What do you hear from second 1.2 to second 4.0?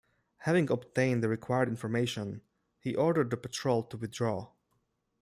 the required information, he ordered the patrol to